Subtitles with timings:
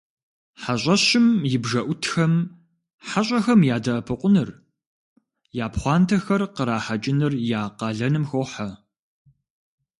[0.61, 2.33] Хьэщӏэщым и бжэӏутхэм
[3.07, 4.49] хьэщӏэхэм ядэӏэпыкъуныр,
[5.65, 8.69] я пхъуантэхэр кърахьэкӏыныр я къалэным хохьэ.